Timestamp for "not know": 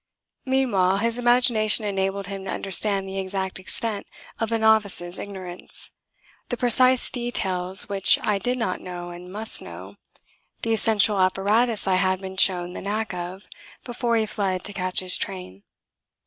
8.57-9.11